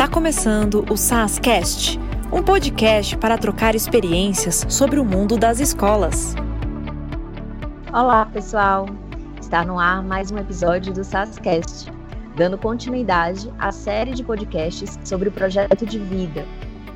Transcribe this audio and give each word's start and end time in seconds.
Está 0.00 0.10
começando 0.10 0.82
o 0.90 0.96
SASCast, 0.96 2.00
um 2.32 2.42
podcast 2.42 3.18
para 3.18 3.36
trocar 3.36 3.74
experiências 3.74 4.64
sobre 4.66 4.98
o 4.98 5.04
mundo 5.04 5.36
das 5.36 5.60
escolas. 5.60 6.34
Olá, 7.92 8.24
pessoal! 8.24 8.86
Está 9.38 9.62
no 9.62 9.78
ar 9.78 10.02
mais 10.02 10.30
um 10.30 10.38
episódio 10.38 10.90
do 10.94 11.04
SASCast, 11.04 11.92
dando 12.34 12.56
continuidade 12.56 13.52
à 13.58 13.70
série 13.70 14.14
de 14.14 14.24
podcasts 14.24 14.98
sobre 15.04 15.28
o 15.28 15.32
projeto 15.32 15.84
de 15.84 15.98
vida. 15.98 16.46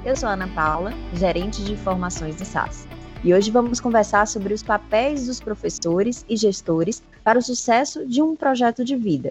Eu 0.02 0.16
sou 0.16 0.30
Ana 0.30 0.48
Paula, 0.48 0.94
gerente 1.12 1.62
de 1.62 1.74
informações 1.74 2.36
do 2.36 2.44
SAS. 2.46 2.88
E 3.22 3.34
hoje 3.34 3.50
vamos 3.50 3.80
conversar 3.80 4.26
sobre 4.26 4.54
os 4.54 4.62
papéis 4.62 5.26
dos 5.26 5.40
professores 5.40 6.24
e 6.26 6.38
gestores 6.38 7.02
para 7.22 7.38
o 7.38 7.42
sucesso 7.42 8.06
de 8.06 8.22
um 8.22 8.34
projeto 8.34 8.82
de 8.82 8.96
vida. 8.96 9.30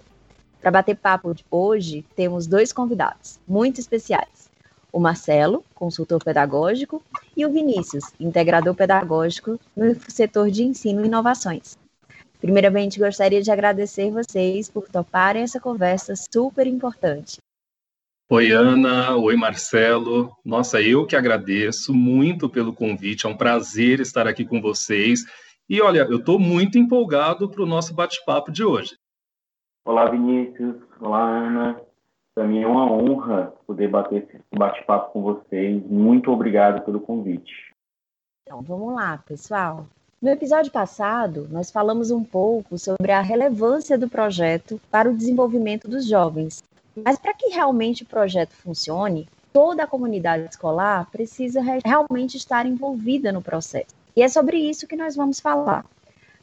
Para 0.63 0.71
bater 0.71 0.95
papo 0.95 1.35
hoje, 1.51 2.05
temos 2.15 2.47
dois 2.47 2.71
convidados 2.71 3.37
muito 3.45 3.81
especiais. 3.81 4.49
O 4.93 4.99
Marcelo, 4.99 5.61
consultor 5.75 6.23
pedagógico, 6.23 7.03
e 7.35 7.45
o 7.45 7.51
Vinícius, 7.51 8.05
integrador 8.17 8.73
pedagógico 8.73 9.59
no 9.75 9.93
setor 10.07 10.49
de 10.49 10.63
ensino 10.63 11.03
e 11.03 11.07
inovações. 11.07 11.77
Primeiramente, 12.39 12.97
gostaria 12.97 13.41
de 13.41 13.51
agradecer 13.51 14.09
vocês 14.09 14.69
por 14.69 14.87
toparem 14.87 15.43
essa 15.43 15.59
conversa 15.59 16.13
super 16.33 16.65
importante. 16.65 17.39
Oi, 18.31 18.51
Ana. 18.51 19.17
Oi, 19.17 19.35
Marcelo. 19.35 20.31
Nossa, 20.45 20.81
eu 20.81 21.05
que 21.05 21.17
agradeço 21.17 21.93
muito 21.93 22.47
pelo 22.47 22.71
convite. 22.71 23.25
É 23.25 23.29
um 23.29 23.35
prazer 23.35 23.99
estar 23.99 24.27
aqui 24.27 24.45
com 24.45 24.61
vocês. 24.61 25.25
E 25.69 25.81
olha, 25.81 26.07
eu 26.09 26.19
estou 26.19 26.39
muito 26.39 26.77
empolgado 26.77 27.49
para 27.49 27.63
o 27.63 27.65
nosso 27.65 27.93
bate-papo 27.93 28.49
de 28.49 28.63
hoje. 28.63 28.95
Olá, 29.85 30.09
Vinícius. 30.09 30.77
Olá, 31.01 31.27
Ana. 31.27 31.81
Para 32.33 32.47
mim 32.47 32.61
é 32.61 32.67
uma 32.67 32.89
honra 32.89 33.53
poder 33.67 33.89
bater 33.89 34.23
esse 34.23 34.39
bate-papo 34.57 35.11
com 35.11 35.21
vocês. 35.21 35.83
Muito 35.85 36.31
obrigado 36.31 36.85
pelo 36.85 37.01
convite. 37.01 37.51
Então, 38.43 38.61
vamos 38.61 38.95
lá, 38.95 39.17
pessoal. 39.17 39.85
No 40.21 40.29
episódio 40.29 40.71
passado, 40.71 41.49
nós 41.51 41.69
falamos 41.69 42.11
um 42.11 42.23
pouco 42.23 42.77
sobre 42.77 43.11
a 43.11 43.19
relevância 43.19 43.97
do 43.97 44.09
projeto 44.09 44.79
para 44.89 45.09
o 45.09 45.17
desenvolvimento 45.17 45.85
dos 45.85 46.07
jovens. 46.07 46.63
Mas 47.03 47.19
para 47.19 47.33
que 47.33 47.49
realmente 47.49 48.03
o 48.03 48.07
projeto 48.07 48.53
funcione, 48.53 49.27
toda 49.51 49.83
a 49.83 49.87
comunidade 49.87 50.45
escolar 50.45 51.09
precisa 51.11 51.61
realmente 51.83 52.37
estar 52.37 52.65
envolvida 52.65 53.33
no 53.33 53.41
processo. 53.41 53.93
E 54.15 54.21
é 54.21 54.29
sobre 54.29 54.55
isso 54.57 54.87
que 54.87 54.95
nós 54.95 55.13
vamos 55.13 55.41
falar. 55.41 55.85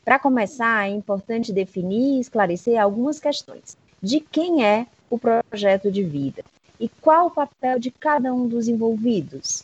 Para 0.05 0.19
começar, 0.19 0.87
é 0.87 0.91
importante 0.91 1.53
definir 1.53 2.17
e 2.17 2.21
esclarecer 2.21 2.81
algumas 2.81 3.21
questões. 3.21 3.77
De 4.03 4.21
quem 4.21 4.65
é 4.65 4.87
o 5.11 5.19
projeto 5.19 5.91
de 5.91 6.03
vida 6.03 6.43
e 6.79 6.89
qual 6.89 7.27
o 7.27 7.31
papel 7.31 7.79
de 7.79 7.91
cada 7.91 8.33
um 8.33 8.49
dos 8.49 8.67
envolvidos? 8.67 9.63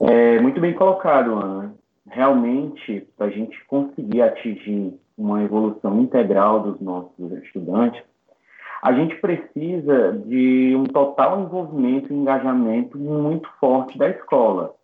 É 0.00 0.40
muito 0.40 0.60
bem 0.60 0.74
colocado, 0.74 1.34
Ana. 1.34 1.74
Realmente, 2.06 3.06
para 3.16 3.26
a 3.26 3.30
gente 3.30 3.62
conseguir 3.66 4.22
atingir 4.22 4.98
uma 5.16 5.42
evolução 5.42 6.00
integral 6.00 6.60
dos 6.60 6.80
nossos 6.80 7.32
estudantes, 7.42 8.02
a 8.82 8.92
gente 8.92 9.16
precisa 9.16 10.12
de 10.26 10.74
um 10.76 10.84
total 10.84 11.42
envolvimento 11.42 12.12
e 12.12 12.16
engajamento 12.16 12.98
muito 12.98 13.48
forte 13.58 13.96
da 13.96 14.10
escola. 14.10 14.74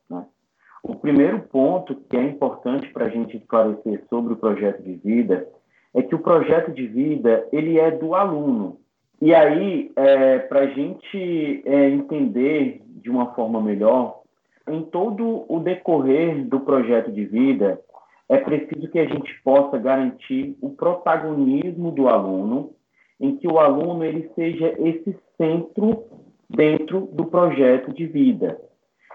O 0.82 0.94
primeiro 0.94 1.40
ponto 1.40 1.94
que 2.08 2.16
é 2.16 2.22
importante 2.22 2.88
para 2.88 3.06
a 3.06 3.08
gente 3.10 3.36
esclarecer 3.36 4.02
sobre 4.08 4.32
o 4.32 4.36
projeto 4.36 4.82
de 4.82 4.94
vida 4.94 5.46
é 5.94 6.02
que 6.02 6.14
o 6.14 6.20
projeto 6.20 6.72
de 6.72 6.86
vida 6.86 7.46
ele 7.52 7.78
é 7.78 7.90
do 7.90 8.14
aluno. 8.14 8.78
E 9.20 9.34
aí, 9.34 9.92
é, 9.96 10.38
para 10.38 10.60
a 10.60 10.66
gente 10.68 11.62
é, 11.66 11.90
entender 11.90 12.82
de 12.86 13.10
uma 13.10 13.34
forma 13.34 13.60
melhor, 13.60 14.20
em 14.68 14.82
todo 14.82 15.44
o 15.48 15.60
decorrer 15.60 16.44
do 16.46 16.60
projeto 16.60 17.12
de 17.12 17.24
vida, 17.26 17.80
é 18.28 18.38
preciso 18.38 18.88
que 18.88 18.98
a 18.98 19.06
gente 19.06 19.34
possa 19.42 19.76
garantir 19.76 20.56
o 20.62 20.70
protagonismo 20.70 21.90
do 21.90 22.08
aluno, 22.08 22.70
em 23.18 23.36
que 23.36 23.48
o 23.48 23.58
aluno 23.58 24.04
ele 24.04 24.30
seja 24.34 24.74
esse 24.78 25.14
centro 25.36 26.04
dentro 26.48 27.08
do 27.12 27.26
projeto 27.26 27.92
de 27.92 28.06
vida. 28.06 28.58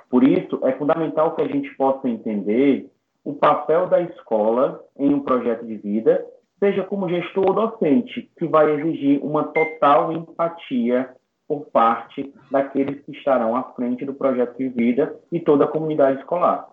Por 0.10 0.24
isso, 0.24 0.60
é 0.64 0.72
fundamental 0.74 1.36
que 1.36 1.42
a 1.42 1.48
gente 1.48 1.70
possa 1.76 2.08
entender 2.08 2.90
o 3.24 3.34
papel 3.34 3.88
da 3.88 4.02
escola 4.02 4.84
em 4.98 5.14
um 5.14 5.20
projeto 5.20 5.66
de 5.66 5.76
vida, 5.78 6.24
seja 6.60 6.84
como 6.84 7.10
gestor 7.10 7.48
ou 7.48 7.54
docente, 7.54 8.30
que 8.38 8.48
vai 8.48 8.72
exigir 8.72 9.20
uma 9.24 9.46
total 9.46 10.12
empatia 10.12 11.10
por 11.48 11.66
parte 11.66 12.34
daqueles 12.52 13.04
que 13.04 13.12
estarão 13.12 13.56
à 13.56 13.64
frente 13.74 14.06
do 14.06 14.14
projeto 14.14 14.58
de 14.58 14.70
vida 14.70 15.20
e 15.32 15.40
toda 15.40 15.66
a 15.66 15.68
comunidade 15.68 16.20
escolar. 16.20 16.68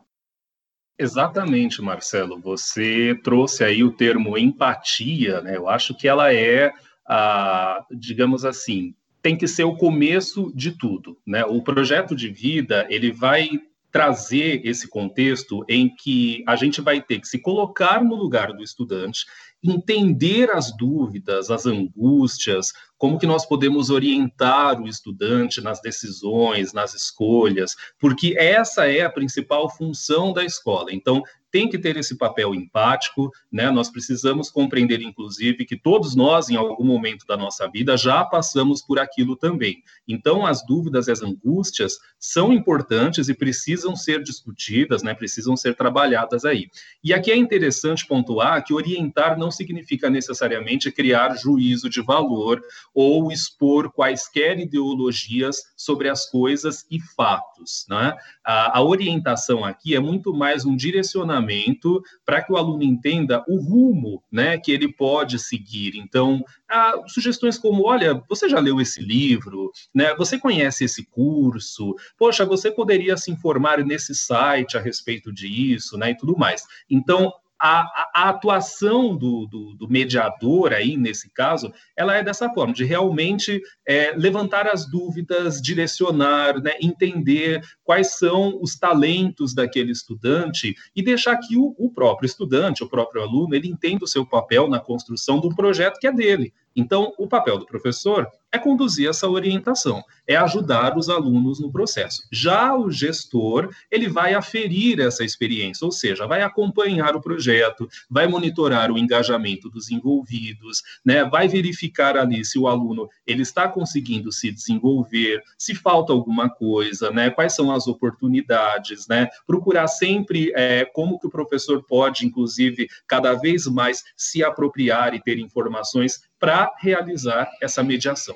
Exatamente, 0.99 1.83
Marcelo. 1.83 2.39
Você 2.41 3.19
trouxe 3.25 3.65
aí 3.65 3.83
o 3.83 3.93
termo 3.93 4.39
empatia, 4.39 5.41
né? 5.41 5.57
Eu 5.57 5.69
acho 5.69 5.97
que 5.97 6.07
ela 6.07 6.33
é, 6.33 6.73
a, 7.07 7.85
digamos 7.91 8.45
assim, 8.45 8.95
tem 9.23 9.37
que 9.37 9.47
ser 9.47 9.65
o 9.65 9.77
começo 9.77 10.53
de 10.55 10.73
tudo, 10.73 11.17
né? 11.27 11.45
O 11.45 11.63
projeto 11.63 12.15
de 12.15 12.29
vida, 12.29 12.87
ele 12.91 13.13
vai 13.13 13.49
trazer 13.91 14.63
esse 14.65 14.89
contexto 14.89 15.65
em 15.69 15.95
que 15.95 16.43
a 16.49 16.57
gente 16.57 16.81
vai 16.81 17.01
ter 17.01 17.21
que 17.21 17.29
se 17.29 17.39
colocar 17.39 18.03
no 18.03 18.17
lugar 18.17 18.53
do 18.53 18.63
estudante, 18.63 19.27
entender 19.63 20.51
as 20.51 20.77
dúvidas, 20.77 21.51
as 21.51 21.67
angústias, 21.67 22.73
como 22.99 23.19
que 23.19 23.27
nós 23.27 23.47
podemos 23.47 23.91
orientar 23.91 24.81
o 24.81 24.89
estudante 24.89 25.61
nas 25.61 25.81
decisões, 25.81 26.73
nas 26.73 26.95
escolhas, 26.95 27.75
porque 27.99 28.35
essa 28.39 28.87
é 28.87 29.03
a 29.03 29.11
principal 29.11 29.69
função 29.71 30.33
da 30.33 30.45
escola. 30.45 30.93
Então, 30.93 31.23
tem 31.53 31.69
que 31.69 31.79
ter 31.79 31.99
esse 31.99 32.17
papel 32.17 32.55
empático, 32.55 33.31
né? 33.53 33.71
Nós 33.71 33.91
precisamos 33.91 34.51
compreender, 34.51 35.03
inclusive, 35.03 35.67
que 35.67 35.77
todos 35.77 36.17
nós, 36.17 36.49
em 36.49 36.57
algum 36.57 36.83
momento 36.83 37.27
da 37.27 37.37
nossa 37.37 37.69
vida, 37.69 37.95
já 37.95 38.25
passamos 38.25 38.81
por 38.81 38.99
aquilo 38.99 39.37
também. 39.37 39.83
Então, 40.09 40.47
as 40.47 40.65
dúvidas 40.65 41.09
e 41.09 41.13
as 41.13 41.21
angústias 41.21 41.99
são 42.19 42.55
importantes 42.55 43.29
e 43.29 43.35
precisam 43.35 43.95
ser 43.95 44.23
discutidas, 44.23 45.03
né? 45.03 45.13
Precisam 45.13 45.55
ser 45.55 45.77
trabalhadas 45.77 46.47
aí. 46.47 46.69
E 47.05 47.13
aqui 47.13 47.31
é 47.31 47.37
interessante 47.37 48.07
pontuar 48.07 48.65
que 48.65 48.73
orientar 48.73 49.39
não 49.39 49.51
significa 49.53 50.11
necessariamente 50.11 50.91
criar 50.91 51.37
juízo 51.37 51.89
de 51.89 52.01
valor 52.01 52.63
ou 52.95 53.31
expor 53.31 53.93
quaisquer 53.93 54.59
ideologias 54.59 55.63
sobre 55.77 56.09
as 56.09 56.29
coisas 56.29 56.85
e 56.91 57.01
fatos, 57.01 57.87
né? 57.89 58.15
A, 58.45 58.79
a 58.79 58.83
orientação 58.83 59.65
aqui 59.65 59.95
é 59.95 60.01
muito 60.01 60.35
mais 60.35 60.65
um 60.65 60.75
direcionamento 60.75 62.03
para 62.25 62.43
que 62.43 62.53
o 62.53 62.57
aluno 62.57 62.83
entenda 62.83 63.45
o 63.47 63.57
rumo 63.57 64.23
né, 64.31 64.59
que 64.59 64.73
ele 64.73 64.93
pode 64.93 65.39
seguir. 65.39 65.97
Então, 65.97 66.45
ah, 66.69 66.95
sugestões 67.07 67.59
como: 67.59 67.87
olha, 67.87 68.23
você 68.29 68.49
já 68.49 68.59
leu 68.59 68.81
esse 68.81 69.01
livro, 69.03 69.71
né? 69.95 70.15
Você 70.17 70.39
conhece 70.39 70.85
esse 70.85 71.05
curso? 71.05 71.95
Poxa, 72.17 72.45
você 72.45 72.71
poderia 72.71 73.17
se 73.17 73.31
informar 73.31 73.85
nesse 73.85 74.15
site 74.15 74.77
a 74.77 74.81
respeito 74.81 75.33
disso, 75.33 75.97
né? 75.97 76.11
E 76.11 76.17
tudo 76.17 76.37
mais. 76.37 76.63
Então, 76.91 77.33
a, 77.65 78.09
a, 78.13 78.29
atuação 78.31 79.17
do, 79.17 79.47
do, 79.47 79.75
do, 79.75 79.89
mediador 79.89 80.73
aí, 80.73 80.97
nesse 80.97 81.31
caso, 81.33 81.73
ela 81.97 82.17
é 82.17 82.25
dessa 82.25 82.51
forma, 82.51 82.75
de 82.75 82.85
realmente 82.85 83.63
é, 83.87 84.13
levantar 84.17 84.67
as 84.67 84.91
dúvidas, 84.91 85.63
direcionar, 85.63 86.61
né, 86.61 86.73
entender 86.81 87.63
quais 87.85 88.19
são 88.19 88.59
os 88.61 88.77
talentos 88.77 89.55
daquele 89.55 89.93
estudante 89.93 90.75
e 90.97 91.05
deixar 91.05 91.37
que 91.37 91.57
o, 91.57 91.73
o 91.79 91.89
próprio 91.89 92.27
estudante, 92.27 92.83
o 92.83 92.89
próprio 92.89 93.23
aluno, 93.23 93.55
ele 93.55 93.69
entenda 93.69 94.05
o 94.05 94.09
seu 94.09 94.27
papel 94.27 94.69
na 94.69 94.81
construção 94.81 95.41
de 95.41 95.47
um 95.47 95.55
projeto 95.55 96.01
que 96.01 96.09
é 96.09 96.13
dele. 96.13 96.53
Então, 96.75 97.13
o 97.19 97.27
papel 97.27 97.59
do 97.59 97.67
professor 97.67 98.29
é 98.53 98.59
conduzir 98.59 99.09
essa 99.09 99.27
orientação, 99.27 100.05
é 100.27 100.37
ajudar 100.37 100.97
os 100.99 101.09
alunos 101.09 101.59
no 101.59 101.73
processo. 101.73 102.23
Já 102.31 102.77
o 102.77 102.91
gestor, 102.91 103.75
ele 103.91 104.09
vai 104.09 104.35
aferir 104.35 105.01
essa 105.01 105.25
experiência, 105.25 105.87
ou 105.87 105.91
seja, 105.91 106.27
vai 106.27 106.43
acompanhar 106.43 107.17
o 107.17 107.21
projeto, 107.21 107.89
vai 108.11 108.27
monitorar 108.29 108.93
o 108.93 108.99
engajamento 108.99 109.71
dos 109.71 109.91
envolvidos, 109.91 110.83
né, 111.03 111.25
vai 111.25 111.49
verificar 111.49 112.17
ali 112.17 112.45
se 112.45 112.59
o 112.59 112.69
aluno 112.69 113.09
ele 113.27 113.41
está 113.41 113.67
conseguindo 113.67 114.31
se 114.31 114.53
desenvolver, 114.53 115.43
se 115.57 115.75
falta 115.75 116.13
alguma 116.13 116.51
coisa, 116.51 117.11
né, 117.11 117.31
quais 117.31 117.55
são 117.55 117.73
as 117.73 117.87
oportunidades, 117.87 119.09
né, 119.09 119.29
procurar 119.47 119.89
sempre 119.89 120.53
é, 120.55 120.85
como 120.85 121.19
que 121.19 121.27
o 121.27 121.31
professor 121.31 121.83
pode, 121.83 122.27
inclusive, 122.27 122.87
cada 123.07 123.33
vez 123.33 123.67
mais 123.67 124.05
se 124.15 124.45
apropriar 124.45 125.15
e 125.15 125.23
ter 125.23 125.39
informações 125.39 126.21
para 126.43 126.75
realizar 126.81 127.49
essa 127.63 127.85
mediação. 127.85 128.35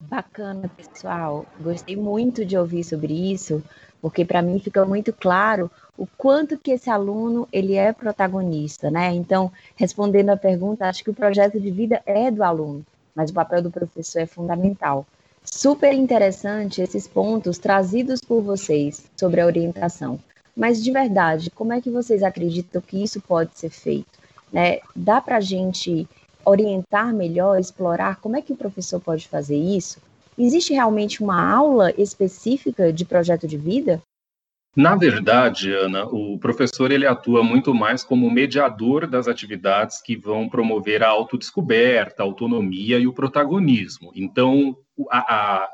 Bacana, 0.00 0.66
pessoal. 0.74 1.44
Gostei 1.60 1.94
muito 1.94 2.42
de 2.42 2.56
ouvir 2.56 2.82
sobre 2.84 3.12
isso, 3.30 3.62
porque 4.00 4.24
para 4.24 4.40
mim 4.40 4.58
fica 4.58 4.82
muito 4.86 5.12
claro 5.12 5.70
o 5.94 6.06
quanto 6.06 6.56
que 6.56 6.70
esse 6.70 6.88
aluno 6.88 7.46
ele 7.52 7.74
é 7.74 7.92
protagonista, 7.92 8.90
né? 8.90 9.12
Então, 9.12 9.52
respondendo 9.76 10.30
a 10.30 10.38
pergunta, 10.38 10.88
acho 10.88 11.04
que 11.04 11.10
o 11.10 11.14
projeto 11.14 11.60
de 11.60 11.70
vida 11.70 12.02
é 12.06 12.30
do 12.30 12.42
aluno, 12.42 12.82
mas 13.14 13.28
o 13.28 13.34
papel 13.34 13.60
do 13.60 13.70
professor 13.70 14.20
é 14.20 14.26
fundamental. 14.26 15.06
Super 15.44 15.92
interessante 15.92 16.80
esses 16.80 17.06
pontos 17.06 17.58
trazidos 17.58 18.22
por 18.22 18.40
vocês 18.40 19.04
sobre 19.14 19.42
a 19.42 19.46
orientação. 19.46 20.18
Mas 20.56 20.82
de 20.82 20.90
verdade, 20.90 21.50
como 21.50 21.74
é 21.74 21.80
que 21.82 21.90
vocês 21.90 22.22
acreditam 22.22 22.80
que 22.80 23.02
isso 23.02 23.20
pode 23.20 23.50
ser 23.58 23.68
feito? 23.68 24.18
Né? 24.50 24.78
Dá 24.96 25.20
para 25.20 25.36
a 25.36 25.40
gente 25.40 26.08
orientar 26.44 27.12
melhor, 27.12 27.58
explorar 27.58 28.20
como 28.20 28.36
é 28.36 28.42
que 28.42 28.52
o 28.52 28.56
professor 28.56 29.00
pode 29.00 29.28
fazer 29.28 29.56
isso? 29.56 30.00
Existe 30.38 30.72
realmente 30.72 31.22
uma 31.22 31.42
aula 31.42 31.92
específica 31.96 32.92
de 32.92 33.04
projeto 33.04 33.46
de 33.46 33.56
vida? 33.56 34.02
Na 34.74 34.96
verdade, 34.96 35.70
Ana, 35.70 36.06
o 36.06 36.38
professor 36.38 36.90
ele 36.90 37.06
atua 37.06 37.42
muito 37.42 37.74
mais 37.74 38.02
como 38.02 38.30
mediador 38.30 39.06
das 39.06 39.28
atividades 39.28 40.00
que 40.00 40.16
vão 40.16 40.48
promover 40.48 41.02
a 41.02 41.08
autodescoberta, 41.08 42.22
a 42.22 42.26
autonomia 42.26 42.98
e 42.98 43.06
o 43.06 43.12
protagonismo. 43.12 44.10
Então, 44.14 44.74
a, 45.10 45.18
a, 45.18 45.68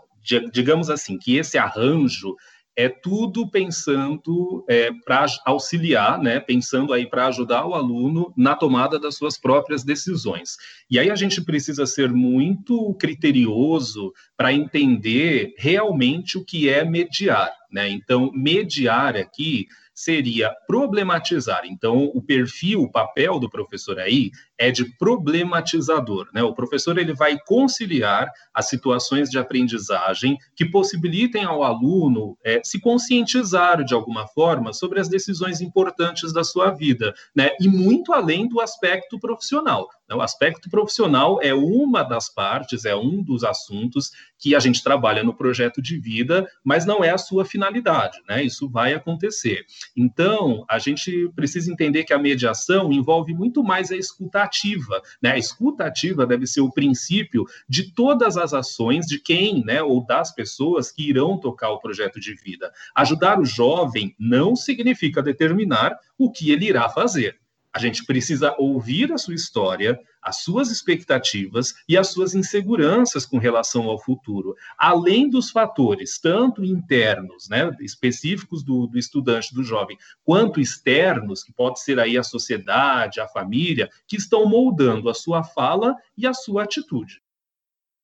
digamos 0.52 0.90
assim, 0.90 1.16
que 1.16 1.36
esse 1.36 1.56
arranjo 1.56 2.34
é 2.78 2.88
tudo 2.88 3.50
pensando 3.50 4.64
é, 4.68 4.92
para 5.04 5.26
auxiliar, 5.44 6.16
né, 6.22 6.38
pensando 6.38 6.92
aí 6.92 7.10
para 7.10 7.26
ajudar 7.26 7.66
o 7.66 7.74
aluno 7.74 8.32
na 8.36 8.54
tomada 8.54 9.00
das 9.00 9.16
suas 9.16 9.36
próprias 9.36 9.82
decisões. 9.82 10.56
E 10.88 10.96
aí 10.96 11.10
a 11.10 11.16
gente 11.16 11.42
precisa 11.42 11.84
ser 11.86 12.12
muito 12.12 12.94
criterioso 12.94 14.14
para 14.36 14.52
entender 14.52 15.54
realmente 15.58 16.38
o 16.38 16.44
que 16.44 16.68
é 16.68 16.84
mediar, 16.84 17.52
né? 17.68 17.90
Então, 17.90 18.30
mediar 18.32 19.16
aqui 19.16 19.66
seria 19.92 20.54
problematizar. 20.68 21.62
Então, 21.64 22.04
o 22.14 22.22
perfil, 22.22 22.82
o 22.82 22.92
papel 22.92 23.40
do 23.40 23.50
professor 23.50 23.98
aí 23.98 24.30
é 24.58 24.70
de 24.72 24.84
problematizador, 24.96 26.28
né? 26.34 26.42
O 26.42 26.52
professor 26.52 26.98
ele 26.98 27.14
vai 27.14 27.38
conciliar 27.46 28.30
as 28.52 28.68
situações 28.68 29.30
de 29.30 29.38
aprendizagem 29.38 30.36
que 30.56 30.64
possibilitem 30.64 31.44
ao 31.44 31.62
aluno 31.62 32.36
é, 32.44 32.60
se 32.64 32.80
conscientizar 32.80 33.84
de 33.84 33.94
alguma 33.94 34.26
forma 34.26 34.72
sobre 34.72 34.98
as 34.98 35.08
decisões 35.08 35.60
importantes 35.60 36.32
da 36.32 36.42
sua 36.42 36.70
vida, 36.70 37.14
né? 37.34 37.50
E 37.60 37.68
muito 37.68 38.12
além 38.12 38.48
do 38.48 38.60
aspecto 38.60 39.18
profissional. 39.20 39.88
Né? 40.08 40.16
O 40.16 40.22
aspecto 40.22 40.68
profissional 40.68 41.38
é 41.40 41.54
uma 41.54 42.02
das 42.02 42.28
partes, 42.28 42.84
é 42.84 42.96
um 42.96 43.22
dos 43.22 43.44
assuntos 43.44 44.10
que 44.38 44.54
a 44.54 44.58
gente 44.58 44.82
trabalha 44.82 45.22
no 45.22 45.34
projeto 45.34 45.80
de 45.82 45.98
vida, 45.98 46.48
mas 46.64 46.84
não 46.84 47.04
é 47.04 47.10
a 47.10 47.18
sua 47.18 47.44
finalidade, 47.44 48.18
né? 48.28 48.42
Isso 48.42 48.68
vai 48.68 48.94
acontecer. 48.94 49.64
Então, 49.96 50.64
a 50.68 50.78
gente 50.78 51.28
precisa 51.34 51.70
entender 51.70 52.04
que 52.04 52.12
a 52.12 52.18
mediação 52.18 52.92
envolve 52.92 53.34
muito 53.34 53.62
mais 53.62 53.90
a 53.90 53.96
escutar 53.96 54.47
ativa. 54.48 55.00
Né? 55.22 55.32
A 55.32 55.38
escuta 55.38 55.84
ativa 55.84 56.26
deve 56.26 56.46
ser 56.46 56.60
o 56.60 56.72
princípio 56.72 57.44
de 57.68 57.92
todas 57.92 58.36
as 58.36 58.52
ações 58.52 59.06
de 59.06 59.18
quem, 59.20 59.64
né, 59.64 59.82
ou 59.82 60.04
das 60.04 60.34
pessoas 60.34 60.90
que 60.90 61.08
irão 61.08 61.38
tocar 61.38 61.70
o 61.70 61.78
projeto 61.78 62.18
de 62.18 62.34
vida. 62.34 62.72
Ajudar 62.94 63.38
o 63.38 63.44
jovem 63.44 64.14
não 64.18 64.56
significa 64.56 65.22
determinar 65.22 65.96
o 66.16 66.30
que 66.30 66.50
ele 66.50 66.66
irá 66.66 66.88
fazer. 66.88 67.38
A 67.78 67.80
gente 67.80 68.04
precisa 68.04 68.56
ouvir 68.58 69.12
a 69.12 69.16
sua 69.16 69.36
história, 69.36 70.00
as 70.20 70.42
suas 70.42 70.68
expectativas 70.68 71.72
e 71.88 71.96
as 71.96 72.08
suas 72.08 72.34
inseguranças 72.34 73.24
com 73.24 73.38
relação 73.38 73.84
ao 73.84 74.00
futuro, 74.00 74.56
além 74.76 75.30
dos 75.30 75.52
fatores, 75.52 76.18
tanto 76.20 76.64
internos, 76.64 77.48
né, 77.48 77.70
específicos 77.78 78.64
do, 78.64 78.88
do 78.88 78.98
estudante, 78.98 79.54
do 79.54 79.62
jovem, 79.62 79.96
quanto 80.24 80.60
externos, 80.60 81.44
que 81.44 81.52
pode 81.52 81.78
ser 81.78 82.00
aí 82.00 82.18
a 82.18 82.24
sociedade, 82.24 83.20
a 83.20 83.28
família, 83.28 83.88
que 84.08 84.16
estão 84.16 84.44
moldando 84.44 85.08
a 85.08 85.14
sua 85.14 85.44
fala 85.44 85.94
e 86.16 86.26
a 86.26 86.34
sua 86.34 86.64
atitude. 86.64 87.22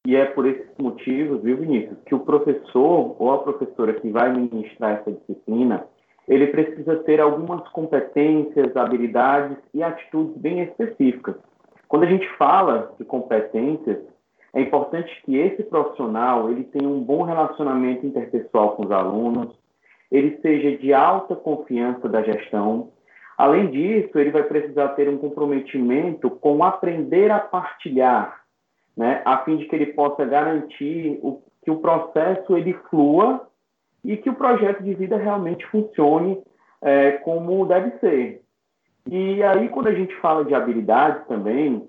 E 0.06 0.14
é 0.14 0.24
por 0.24 0.46
esses 0.46 0.70
motivos, 0.78 1.42
viu, 1.42 1.56
Vinícius, 1.56 1.98
que 2.06 2.14
o 2.14 2.20
professor 2.20 3.16
ou 3.18 3.32
a 3.32 3.42
professora 3.42 3.92
que 3.94 4.08
vai 4.08 4.32
ministrar 4.32 5.00
essa 5.00 5.10
disciplina, 5.10 5.84
ele 6.26 6.46
precisa 6.48 6.96
ter 6.96 7.20
algumas 7.20 7.68
competências, 7.68 8.76
habilidades 8.76 9.58
e 9.72 9.82
atitudes 9.82 10.36
bem 10.36 10.62
específicas 10.62 11.36
quando 11.94 12.04
a 12.04 12.10
gente 12.10 12.28
fala 12.36 12.92
de 12.98 13.04
competências, 13.04 13.98
é 14.52 14.60
importante 14.60 15.10
que 15.24 15.36
esse 15.36 15.62
profissional 15.62 16.50
ele 16.50 16.64
tenha 16.64 16.88
um 16.88 17.00
bom 17.00 17.22
relacionamento 17.22 18.04
interpessoal 18.04 18.72
com 18.72 18.84
os 18.84 18.90
alunos, 18.90 19.56
ele 20.10 20.36
seja 20.42 20.76
de 20.76 20.92
alta 20.92 21.36
confiança 21.36 22.08
da 22.08 22.20
gestão. 22.20 22.90
Além 23.38 23.70
disso, 23.70 24.18
ele 24.18 24.32
vai 24.32 24.42
precisar 24.42 24.88
ter 24.88 25.08
um 25.08 25.18
comprometimento 25.18 26.28
com 26.30 26.64
aprender 26.64 27.30
a 27.30 27.38
partilhar, 27.38 28.40
né, 28.96 29.22
a 29.24 29.38
fim 29.44 29.56
de 29.56 29.66
que 29.66 29.76
ele 29.76 29.92
possa 29.92 30.24
garantir 30.24 31.20
o, 31.22 31.42
que 31.62 31.70
o 31.70 31.76
processo 31.78 32.56
ele 32.56 32.74
flua 32.90 33.48
e 34.04 34.16
que 34.16 34.28
o 34.28 34.34
projeto 34.34 34.82
de 34.82 34.94
vida 34.94 35.16
realmente 35.16 35.66
funcione 35.66 36.42
é, 36.82 37.12
como 37.12 37.64
deve 37.64 37.98
ser. 37.98 38.42
E 39.10 39.42
aí, 39.42 39.68
quando 39.68 39.88
a 39.88 39.94
gente 39.94 40.14
fala 40.16 40.44
de 40.44 40.54
habilidades 40.54 41.26
também, 41.26 41.86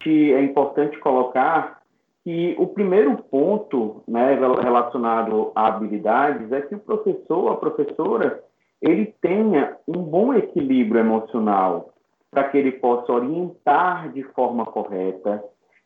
que 0.00 0.32
é 0.32 0.42
importante 0.42 0.98
colocar 0.98 1.80
que 2.24 2.54
o 2.58 2.66
primeiro 2.66 3.16
ponto 3.16 4.02
né, 4.06 4.34
relacionado 4.34 5.52
a 5.54 5.66
habilidades 5.66 6.50
é 6.52 6.60
que 6.60 6.74
o 6.74 6.80
professor, 6.80 7.52
a 7.52 7.56
professora, 7.56 8.42
ele 8.80 9.14
tenha 9.20 9.76
um 9.86 10.02
bom 10.02 10.34
equilíbrio 10.34 11.00
emocional 11.00 11.92
para 12.30 12.44
que 12.44 12.56
ele 12.56 12.72
possa 12.72 13.12
orientar 13.12 14.10
de 14.12 14.22
forma 14.22 14.64
correta, 14.64 15.42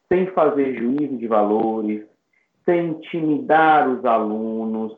sem 0.08 0.26
fazer 0.29 0.75
juízo 0.75 1.17
de 1.17 1.26
valores, 1.26 2.05
sem 2.64 2.90
intimidar 2.90 3.88
os 3.88 4.05
alunos, 4.05 4.96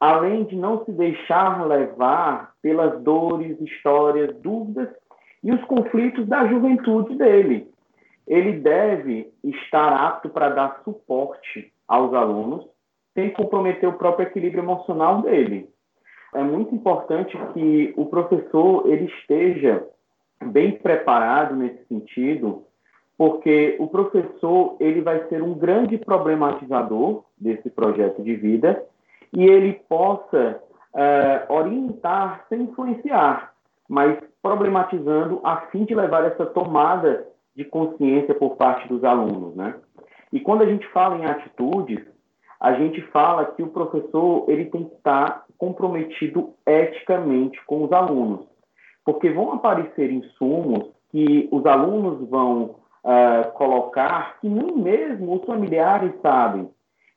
além 0.00 0.44
de 0.44 0.56
não 0.56 0.84
se 0.84 0.92
deixar 0.92 1.66
levar 1.66 2.52
pelas 2.62 3.00
dores, 3.02 3.60
histórias, 3.60 4.34
dúvidas 4.36 4.88
e 5.42 5.52
os 5.52 5.62
conflitos 5.64 6.26
da 6.26 6.46
juventude 6.46 7.16
dele. 7.16 7.68
Ele 8.26 8.52
deve 8.52 9.32
estar 9.42 9.92
apto 9.92 10.28
para 10.28 10.50
dar 10.50 10.80
suporte 10.84 11.72
aos 11.86 12.12
alunos, 12.12 12.66
sem 13.14 13.30
comprometer 13.30 13.88
o 13.88 13.94
próprio 13.94 14.28
equilíbrio 14.28 14.62
emocional 14.62 15.22
dele. 15.22 15.68
É 16.34 16.42
muito 16.42 16.74
importante 16.74 17.36
que 17.54 17.94
o 17.96 18.06
professor 18.06 18.86
ele 18.86 19.06
esteja 19.06 19.84
bem 20.44 20.72
preparado 20.72 21.56
nesse 21.56 21.84
sentido, 21.86 22.64
porque 23.16 23.76
o 23.80 23.88
professor 23.88 24.76
ele 24.78 25.00
vai 25.00 25.26
ser 25.28 25.42
um 25.42 25.54
grande 25.54 25.96
problematizador 25.96 27.24
desse 27.36 27.70
projeto 27.70 28.22
de 28.22 28.36
vida 28.36 28.84
e 29.32 29.44
ele 29.44 29.74
possa 29.88 30.60
uh, 30.94 31.52
orientar 31.52 32.44
sem 32.48 32.62
influenciar, 32.62 33.52
mas 33.88 34.18
problematizando 34.42 35.40
a 35.44 35.56
fim 35.72 35.84
de 35.84 35.94
levar 35.94 36.24
essa 36.24 36.46
tomada 36.46 37.26
de 37.54 37.64
consciência 37.64 38.34
por 38.34 38.56
parte 38.56 38.88
dos 38.88 39.02
alunos, 39.04 39.54
né? 39.56 39.74
E 40.32 40.40
quando 40.40 40.62
a 40.62 40.66
gente 40.66 40.86
fala 40.88 41.16
em 41.16 41.24
atitudes, 41.24 42.04
a 42.60 42.72
gente 42.74 43.00
fala 43.10 43.46
que 43.46 43.62
o 43.62 43.68
professor 43.68 44.44
ele 44.48 44.66
tem 44.66 44.84
que 44.84 44.94
estar 44.94 45.44
comprometido 45.56 46.54
eticamente 46.66 47.60
com 47.66 47.84
os 47.84 47.92
alunos, 47.92 48.46
porque 49.04 49.30
vão 49.30 49.52
aparecer 49.52 50.10
insumos 50.10 50.90
que 51.10 51.48
os 51.50 51.64
alunos 51.66 52.28
vão 52.28 52.76
uh, 53.04 53.50
colocar 53.54 54.38
que 54.40 54.48
nem 54.48 54.76
mesmo 54.76 55.36
os 55.36 55.44
familiares 55.44 56.12
sabem. 56.20 56.68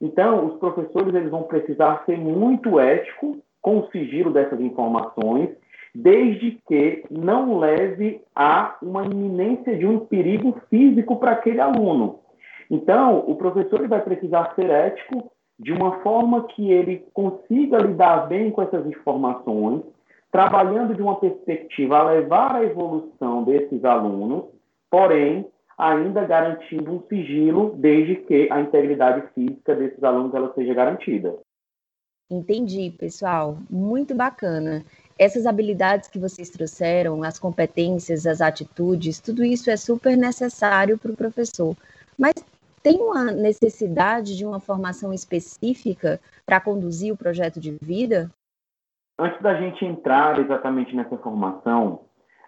Então, 0.01 0.47
os 0.47 0.59
professores 0.59 1.13
eles 1.13 1.29
vão 1.29 1.43
precisar 1.43 2.03
ser 2.05 2.17
muito 2.17 2.79
éticos 2.79 3.37
com 3.61 3.79
o 3.79 3.91
sigilo 3.91 4.33
dessas 4.33 4.59
informações 4.59 5.49
desde 5.93 6.57
que 6.67 7.03
não 7.11 7.59
leve 7.59 8.21
a 8.35 8.77
uma 8.81 9.05
iminência 9.05 9.77
de 9.77 9.85
um 9.85 9.99
perigo 9.99 10.59
físico 10.69 11.17
para 11.17 11.31
aquele 11.31 11.59
aluno. 11.59 12.19
Então, 12.69 13.19
o 13.27 13.35
professor 13.35 13.85
vai 13.87 14.01
precisar 14.01 14.53
ser 14.55 14.69
ético 14.69 15.29
de 15.59 15.73
uma 15.73 15.99
forma 15.99 16.47
que 16.47 16.71
ele 16.71 17.05
consiga 17.13 17.77
lidar 17.77 18.27
bem 18.27 18.49
com 18.49 18.61
essas 18.61 18.85
informações, 18.87 19.83
trabalhando 20.31 20.95
de 20.95 21.01
uma 21.01 21.19
perspectiva 21.19 21.99
a 21.99 22.11
levar 22.11 22.55
a 22.55 22.63
evolução 22.63 23.43
desses 23.43 23.83
alunos, 23.83 24.45
porém, 24.89 25.45
ainda 25.81 26.23
garantindo 26.25 26.91
um 26.91 27.01
sigilo 27.07 27.75
desde 27.75 28.15
que 28.15 28.47
a 28.51 28.61
integridade 28.61 29.27
física 29.33 29.73
desses 29.75 30.03
alunos 30.03 30.33
ela 30.35 30.53
seja 30.53 30.75
garantida. 30.75 31.35
Entendi, 32.29 32.91
pessoal. 32.91 33.57
Muito 33.67 34.13
bacana 34.13 34.85
essas 35.21 35.45
habilidades 35.45 36.09
que 36.09 36.17
vocês 36.17 36.49
trouxeram, 36.49 37.23
as 37.23 37.37
competências, 37.37 38.25
as 38.25 38.41
atitudes, 38.41 39.19
tudo 39.19 39.43
isso 39.43 39.69
é 39.69 39.77
super 39.77 40.17
necessário 40.17 40.97
para 40.97 41.11
o 41.11 41.15
professor. 41.15 41.75
Mas 42.17 42.33
tem 42.81 42.99
uma 42.99 43.25
necessidade 43.25 44.35
de 44.35 44.45
uma 44.45 44.59
formação 44.59 45.13
específica 45.13 46.19
para 46.43 46.59
conduzir 46.59 47.13
o 47.13 47.17
projeto 47.17 47.59
de 47.59 47.77
vida? 47.81 48.31
Antes 49.19 49.39
da 49.41 49.53
gente 49.55 49.85
entrar 49.85 50.39
exatamente 50.39 50.95
nessa 50.95 51.17
formação, 51.17 52.01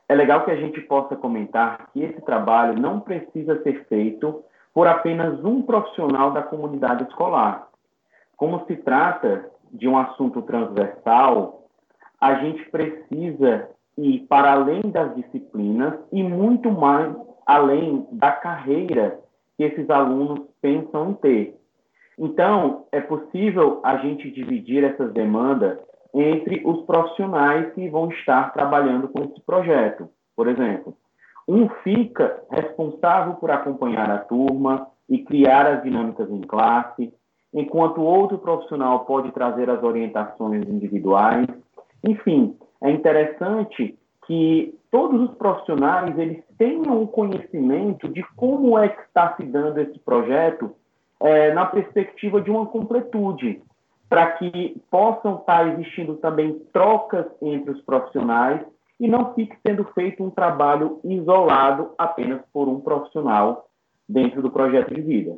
é 0.08 0.16
legal 0.16 0.44
que 0.44 0.52
a 0.52 0.56
gente 0.56 0.82
possa 0.82 1.16
comentar 1.16 1.90
que 1.92 2.04
esse 2.04 2.22
trabalho 2.22 2.80
não 2.80 3.00
precisa 3.00 3.62
ser 3.64 3.86
feito 3.86 4.44
por 4.74 4.88
apenas 4.88 5.44
um 5.44 5.62
profissional 5.62 6.32
da 6.32 6.42
comunidade 6.42 7.04
escolar. 7.04 7.68
como 8.36 8.66
se 8.66 8.76
trata 8.78 9.50
de 9.72 9.88
um 9.88 9.98
assunto 9.98 10.42
transversal, 10.42 11.68
a 12.20 12.36
gente 12.36 12.70
precisa 12.70 13.70
ir 13.98 14.26
para 14.28 14.54
além 14.54 14.82
das 14.82 15.16
disciplinas 15.16 15.94
e 16.12 16.22
muito 16.24 16.72
mais 16.72 17.16
além 17.46 18.08
da 18.12 18.32
carreira 18.32 19.20
que 19.56 19.64
esses 19.64 19.90
alunos 19.90 20.42
pensam 20.62 21.14
ter. 21.14 21.56
Então, 22.18 22.86
é 22.92 23.02
possível 23.02 23.80
a 23.84 23.98
gente 23.98 24.30
dividir 24.32 24.84
essas 24.84 25.12
demandas 25.14 25.78
entre 26.14 26.62
os 26.66 26.86
profissionais 26.86 27.74
que 27.74 27.90
vão 27.90 28.10
estar 28.10 28.54
trabalhando 28.54 29.08
com 29.08 29.24
esse 29.24 29.42
projeto. 29.42 30.08
Por 30.36 30.48
exemplo, 30.48 30.96
um 31.48 31.68
fica 31.84 32.42
responsável 32.52 33.34
por 33.36 33.52
acompanhar 33.52 34.10
a 34.10 34.20
turma 34.20 34.88
e 35.10 35.20
criar 35.20 35.66
as 35.66 35.84
dinâmicas 35.84 36.30
em 36.30 36.42
classe, 36.42 37.12
enquanto 37.54 38.02
outro 38.02 38.38
profissional 38.38 39.06
pode 39.06 39.32
trazer 39.32 39.70
as 39.70 39.84
orientações 39.84 40.68
individuais. 40.68 41.48
Enfim, 42.04 42.56
é 42.82 42.92
interessante 42.92 43.98
que 44.26 44.74
todos 44.90 45.30
os 45.30 45.36
profissionais 45.38 46.18
eles 46.18 46.44
tenham 46.58 47.02
o 47.02 47.08
conhecimento 47.08 48.08
de 48.08 48.24
como 48.36 48.78
é 48.78 48.88
que 48.88 49.02
está 49.02 49.36
se 49.36 49.44
dando 49.44 49.80
esse 49.80 50.00
projeto 50.00 50.72
é, 51.20 51.54
na 51.54 51.66
perspectiva 51.66 52.42
de 52.42 52.50
uma 52.50 52.66
completude, 52.66 53.62
para 54.14 54.32
que 54.34 54.80
possam 54.92 55.40
estar 55.40 55.74
existindo 55.74 56.18
também 56.18 56.60
trocas 56.72 57.26
entre 57.42 57.72
os 57.72 57.82
profissionais 57.82 58.64
e 59.00 59.08
não 59.08 59.34
fique 59.34 59.58
sendo 59.66 59.84
feito 59.86 60.24
um 60.24 60.30
trabalho 60.30 61.02
isolado 61.04 61.96
apenas 61.98 62.40
por 62.54 62.70
um 62.70 62.80
profissional 62.80 63.68
dentro 64.08 64.40
do 64.40 64.52
projeto 64.52 64.94
de 64.94 65.02
vida. 65.02 65.36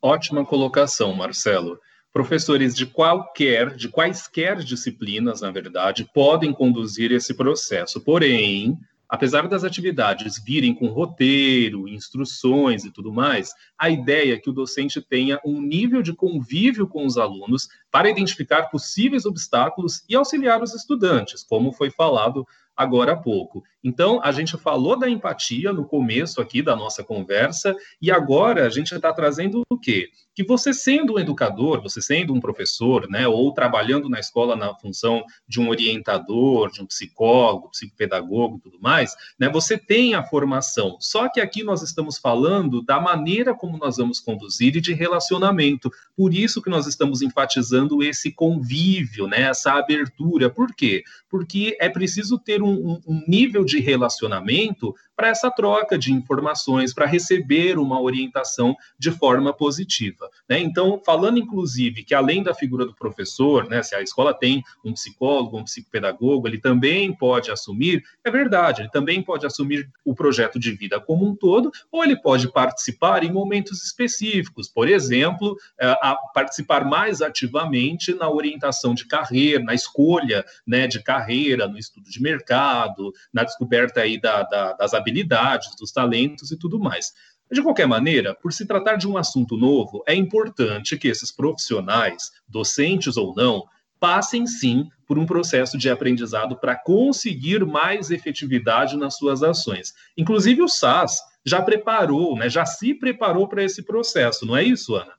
Ótima 0.00 0.46
colocação, 0.46 1.12
Marcelo. 1.12 1.76
Professores 2.12 2.72
de 2.72 2.86
qualquer, 2.86 3.74
de 3.74 3.88
quaisquer 3.88 4.58
disciplinas, 4.58 5.40
na 5.40 5.50
verdade, 5.50 6.08
podem 6.14 6.52
conduzir 6.52 7.10
esse 7.10 7.36
processo. 7.36 8.00
Porém, 8.04 8.78
apesar 9.12 9.46
das 9.46 9.62
atividades 9.62 10.42
virem 10.42 10.74
com 10.74 10.86
roteiro, 10.86 11.86
instruções 11.86 12.86
e 12.86 12.90
tudo 12.90 13.12
mais, 13.12 13.52
a 13.78 13.90
ideia 13.90 14.32
é 14.32 14.38
que 14.38 14.48
o 14.48 14.54
docente 14.54 15.02
tenha 15.02 15.38
um 15.44 15.60
nível 15.60 16.00
de 16.00 16.14
convívio 16.14 16.88
com 16.88 17.04
os 17.04 17.18
alunos 17.18 17.68
para 17.90 18.08
identificar 18.08 18.70
possíveis 18.70 19.26
obstáculos 19.26 20.02
e 20.08 20.16
auxiliar 20.16 20.62
os 20.62 20.74
estudantes, 20.74 21.44
como 21.44 21.72
foi 21.72 21.90
falado 21.90 22.46
agora 22.76 23.12
há 23.12 23.16
pouco. 23.16 23.62
Então, 23.84 24.20
a 24.22 24.30
gente 24.30 24.56
falou 24.56 24.96
da 24.96 25.08
empatia 25.08 25.72
no 25.72 25.84
começo 25.84 26.40
aqui 26.40 26.62
da 26.62 26.76
nossa 26.76 27.02
conversa, 27.02 27.74
e 28.00 28.10
agora 28.10 28.66
a 28.66 28.70
gente 28.70 28.94
está 28.94 29.12
trazendo 29.12 29.62
o 29.68 29.78
quê? 29.78 30.08
Que 30.34 30.44
você 30.44 30.72
sendo 30.72 31.14
um 31.14 31.18
educador, 31.18 31.82
você 31.82 32.00
sendo 32.00 32.32
um 32.32 32.40
professor, 32.40 33.08
né, 33.10 33.26
ou 33.26 33.52
trabalhando 33.52 34.08
na 34.08 34.20
escola 34.20 34.54
na 34.54 34.74
função 34.76 35.24
de 35.48 35.60
um 35.60 35.68
orientador, 35.68 36.70
de 36.70 36.80
um 36.80 36.86
psicólogo, 36.86 37.70
psicopedagogo 37.70 38.56
e 38.56 38.60
tudo 38.60 38.78
mais, 38.80 39.14
né, 39.38 39.48
você 39.48 39.76
tem 39.76 40.14
a 40.14 40.22
formação. 40.22 40.96
Só 41.00 41.28
que 41.28 41.40
aqui 41.40 41.64
nós 41.64 41.82
estamos 41.82 42.18
falando 42.18 42.82
da 42.82 43.00
maneira 43.00 43.54
como 43.54 43.76
nós 43.78 43.96
vamos 43.96 44.20
conduzir 44.20 44.76
e 44.76 44.80
de 44.80 44.94
relacionamento. 44.94 45.90
Por 46.16 46.32
isso 46.32 46.62
que 46.62 46.70
nós 46.70 46.86
estamos 46.86 47.20
enfatizando 47.20 48.02
esse 48.02 48.30
convívio, 48.32 49.26
né, 49.26 49.42
essa 49.42 49.72
abertura. 49.72 50.48
Por 50.48 50.74
quê? 50.74 51.02
Porque 51.28 51.76
é 51.80 51.88
preciso 51.88 52.38
ter 52.38 52.61
um, 52.64 53.00
um 53.06 53.24
nível 53.26 53.64
de 53.64 53.78
de 53.78 53.80
relacionamento 53.80 54.94
para 55.22 55.30
essa 55.30 55.52
troca 55.52 55.96
de 55.96 56.12
informações, 56.12 56.92
para 56.92 57.06
receber 57.06 57.78
uma 57.78 58.00
orientação 58.00 58.74
de 58.98 59.12
forma 59.12 59.52
positiva. 59.52 60.28
Né? 60.48 60.58
Então, 60.58 61.00
falando 61.06 61.38
inclusive 61.38 62.02
que 62.02 62.12
além 62.12 62.42
da 62.42 62.52
figura 62.52 62.84
do 62.84 62.92
professor, 62.92 63.68
né, 63.68 63.84
se 63.84 63.94
a 63.94 64.02
escola 64.02 64.34
tem 64.34 64.64
um 64.84 64.92
psicólogo, 64.92 65.56
um 65.56 65.62
psicopedagogo, 65.62 66.48
ele 66.48 66.58
também 66.58 67.14
pode 67.14 67.52
assumir, 67.52 68.02
é 68.24 68.32
verdade, 68.32 68.82
ele 68.82 68.90
também 68.90 69.22
pode 69.22 69.46
assumir 69.46 69.88
o 70.04 70.12
projeto 70.12 70.58
de 70.58 70.72
vida 70.72 70.98
como 70.98 71.24
um 71.24 71.36
todo, 71.36 71.70
ou 71.92 72.02
ele 72.02 72.16
pode 72.16 72.50
participar 72.50 73.22
em 73.22 73.30
momentos 73.30 73.80
específicos, 73.84 74.68
por 74.68 74.88
exemplo, 74.88 75.56
é, 75.80 75.94
participar 76.34 76.84
mais 76.84 77.22
ativamente 77.22 78.12
na 78.12 78.28
orientação 78.28 78.92
de 78.92 79.06
carreira, 79.06 79.62
na 79.62 79.72
escolha 79.72 80.44
né, 80.66 80.88
de 80.88 81.00
carreira, 81.00 81.68
no 81.68 81.78
estudo 81.78 82.10
de 82.10 82.20
mercado, 82.20 83.12
na 83.32 83.44
descoberta 83.44 84.00
aí 84.00 84.20
da, 84.20 84.42
da, 84.42 84.72
das 84.72 84.92
habilidades, 84.92 85.11
dos 85.12 85.92
talentos 85.92 86.50
e 86.50 86.58
tudo 86.58 86.78
mais. 86.78 87.12
De 87.50 87.62
qualquer 87.62 87.86
maneira, 87.86 88.34
por 88.34 88.52
se 88.52 88.66
tratar 88.66 88.96
de 88.96 89.06
um 89.06 89.18
assunto 89.18 89.58
novo, 89.58 90.02
é 90.06 90.14
importante 90.14 90.96
que 90.96 91.08
esses 91.08 91.30
profissionais, 91.30 92.30
docentes 92.48 93.18
ou 93.18 93.34
não, 93.34 93.64
passem 94.00 94.46
sim 94.46 94.88
por 95.06 95.18
um 95.18 95.26
processo 95.26 95.76
de 95.76 95.90
aprendizado 95.90 96.56
para 96.56 96.74
conseguir 96.74 97.64
mais 97.66 98.10
efetividade 98.10 98.96
nas 98.96 99.16
suas 99.16 99.42
ações. 99.42 99.92
Inclusive 100.16 100.62
o 100.62 100.68
SAS 100.68 101.20
já 101.44 101.60
preparou, 101.60 102.36
né, 102.36 102.48
já 102.48 102.64
se 102.64 102.94
preparou 102.94 103.46
para 103.46 103.62
esse 103.62 103.82
processo, 103.82 104.46
não 104.46 104.56
é 104.56 104.64
isso, 104.64 104.94
Ana? 104.94 105.12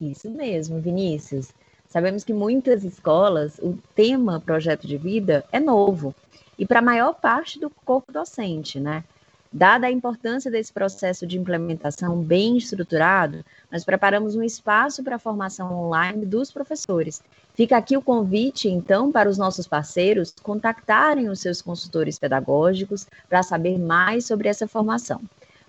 Isso 0.00 0.30
mesmo, 0.30 0.80
Vinícius. 0.80 1.48
Sabemos 1.88 2.22
que 2.22 2.34
muitas 2.34 2.84
escolas, 2.84 3.58
o 3.62 3.78
tema 3.94 4.40
projeto 4.40 4.86
de 4.86 4.98
vida 4.98 5.44
é 5.50 5.58
novo 5.58 6.14
e 6.58 6.66
para 6.66 6.80
a 6.80 6.82
maior 6.82 7.14
parte 7.14 7.60
do 7.60 7.70
corpo 7.70 8.12
docente, 8.12 8.80
né? 8.80 9.04
Dada 9.50 9.86
a 9.86 9.90
importância 9.90 10.50
desse 10.50 10.70
processo 10.70 11.26
de 11.26 11.38
implementação 11.38 12.20
bem 12.20 12.58
estruturado, 12.58 13.42
nós 13.72 13.82
preparamos 13.82 14.36
um 14.36 14.42
espaço 14.42 15.02
para 15.02 15.16
a 15.16 15.18
formação 15.18 15.72
online 15.72 16.26
dos 16.26 16.52
professores. 16.52 17.22
Fica 17.54 17.76
aqui 17.78 17.96
o 17.96 18.02
convite, 18.02 18.68
então, 18.68 19.10
para 19.10 19.28
os 19.28 19.38
nossos 19.38 19.66
parceiros 19.66 20.34
contactarem 20.42 21.30
os 21.30 21.40
seus 21.40 21.62
consultores 21.62 22.18
pedagógicos 22.18 23.06
para 23.26 23.42
saber 23.42 23.78
mais 23.78 24.26
sobre 24.26 24.48
essa 24.48 24.68
formação. 24.68 25.22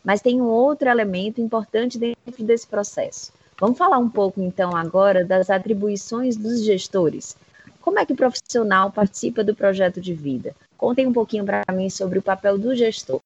Mas 0.04 0.22
tem 0.22 0.42
um 0.42 0.48
outro 0.48 0.90
elemento 0.90 1.40
importante 1.40 1.98
dentro 1.98 2.44
desse 2.44 2.68
processo. 2.68 3.32
Vamos 3.58 3.78
falar 3.78 3.98
um 3.98 4.10
pouco, 4.10 4.42
então, 4.42 4.76
agora 4.76 5.24
das 5.24 5.50
atribuições 5.50 6.36
dos 6.36 6.66
gestores. 6.66 7.38
Como 7.80 7.98
é 7.98 8.06
que 8.06 8.14
o 8.14 8.18
profissional 8.18 8.92
participa 8.92 9.42
do 9.42 9.56
projeto 9.56 10.02
de 10.02 10.14
vida? 10.14 10.54
Contem 10.80 11.06
um 11.06 11.12
pouquinho 11.12 11.44
para 11.44 11.62
mim 11.74 11.90
sobre 11.90 12.20
o 12.20 12.22
papel 12.22 12.58
do 12.58 12.74
gestor. 12.74 13.20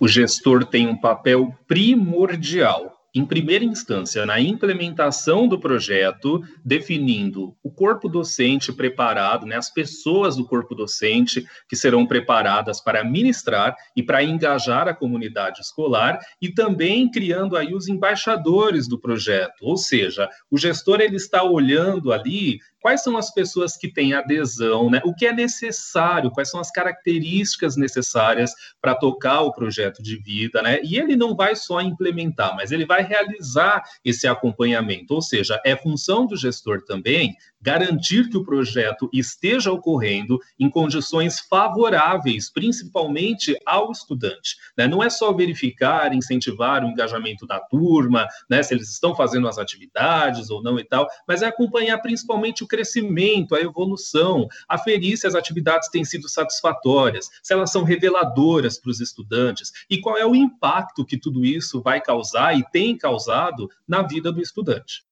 O 0.00 0.08
gestor 0.08 0.64
tem 0.64 0.88
um 0.88 0.96
papel 0.96 1.54
primordial 1.68 2.98
em 3.14 3.26
primeira 3.26 3.62
instância, 3.62 4.24
na 4.24 4.40
implementação 4.40 5.46
do 5.46 5.60
projeto, 5.60 6.42
definindo 6.64 7.54
o 7.62 7.70
corpo 7.70 8.08
docente 8.08 8.72
preparado, 8.72 9.44
né, 9.44 9.56
as 9.56 9.70
pessoas 9.70 10.34
do 10.34 10.46
corpo 10.46 10.74
docente 10.74 11.46
que 11.68 11.76
serão 11.76 12.06
preparadas 12.06 12.80
para 12.80 13.04
ministrar 13.04 13.76
e 13.94 14.02
para 14.02 14.24
engajar 14.24 14.88
a 14.88 14.94
comunidade 14.94 15.60
escolar, 15.60 16.20
e 16.40 16.48
também 16.48 17.10
criando 17.10 17.54
aí 17.54 17.74
os 17.74 17.86
embaixadores 17.86 18.88
do 18.88 18.98
projeto, 18.98 19.60
ou 19.60 19.76
seja, 19.76 20.26
o 20.50 20.56
gestor 20.56 21.02
ele 21.02 21.16
está 21.16 21.42
olhando 21.42 22.12
ali 22.12 22.60
quais 22.82 23.02
são 23.02 23.16
as 23.16 23.32
pessoas 23.32 23.76
que 23.76 23.90
têm 23.90 24.12
adesão, 24.12 24.90
né? 24.90 25.00
O 25.04 25.14
que 25.14 25.26
é 25.26 25.32
necessário, 25.32 26.30
quais 26.30 26.50
são 26.50 26.60
as 26.60 26.70
características 26.70 27.76
necessárias 27.76 28.52
para 28.80 28.94
tocar 28.94 29.40
o 29.42 29.52
projeto 29.52 30.02
de 30.02 30.16
vida, 30.16 30.60
né? 30.60 30.80
E 30.82 30.98
ele 30.98 31.16
não 31.16 31.34
vai 31.34 31.54
só 31.54 31.80
implementar, 31.80 32.54
mas 32.56 32.72
ele 32.72 32.84
vai 32.84 33.02
realizar 33.02 33.82
esse 34.04 34.26
acompanhamento, 34.26 35.14
ou 35.14 35.22
seja, 35.22 35.60
é 35.64 35.76
função 35.76 36.26
do 36.26 36.36
gestor 36.36 36.82
também 36.84 37.36
garantir 37.62 38.28
que 38.28 38.36
o 38.36 38.44
projeto 38.44 39.08
esteja 39.12 39.70
ocorrendo 39.70 40.40
em 40.58 40.68
condições 40.68 41.38
favoráveis, 41.38 42.50
principalmente 42.50 43.56
ao 43.64 43.92
estudante. 43.92 44.56
Né? 44.76 44.88
Não 44.88 45.02
é 45.02 45.08
só 45.08 45.32
verificar, 45.32 46.12
incentivar 46.12 46.84
o 46.84 46.88
engajamento 46.88 47.46
da 47.46 47.60
turma, 47.60 48.26
né? 48.50 48.62
se 48.62 48.74
eles 48.74 48.90
estão 48.90 49.14
fazendo 49.14 49.46
as 49.46 49.58
atividades 49.58 50.50
ou 50.50 50.60
não 50.60 50.78
e 50.78 50.84
tal, 50.84 51.06
mas 51.26 51.42
é 51.42 51.46
acompanhar 51.46 51.98
principalmente 51.98 52.64
o 52.64 52.66
crescimento, 52.72 53.54
a 53.54 53.60
evolução, 53.60 54.48
aferir 54.66 55.18
se 55.18 55.26
as 55.26 55.34
atividades 55.34 55.90
têm 55.90 56.04
sido 56.04 56.26
satisfatórias, 56.26 57.28
se 57.42 57.52
elas 57.52 57.70
são 57.70 57.84
reveladoras 57.84 58.80
para 58.80 58.90
os 58.90 58.98
estudantes 58.98 59.70
e 59.90 60.00
qual 60.00 60.16
é 60.16 60.24
o 60.24 60.34
impacto 60.34 61.04
que 61.04 61.18
tudo 61.18 61.44
isso 61.44 61.82
vai 61.82 62.00
causar 62.00 62.58
e 62.58 62.64
tem 62.70 62.96
causado 62.96 63.68
na 63.86 64.00
vida 64.02 64.32
do 64.32 64.40
estudante. 64.40 65.04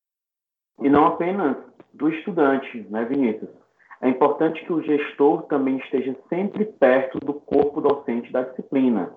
E 0.80 0.88
não 0.88 1.04
apenas 1.04 1.54
do 1.92 2.08
estudante, 2.08 2.86
né, 2.88 3.04
Vinícius? 3.04 3.50
É 4.00 4.08
importante 4.08 4.64
que 4.64 4.72
o 4.72 4.82
gestor 4.82 5.42
também 5.42 5.76
esteja 5.76 6.16
sempre 6.30 6.64
perto 6.64 7.20
do 7.20 7.34
corpo 7.34 7.82
docente 7.82 8.32
da 8.32 8.40
disciplina, 8.40 9.12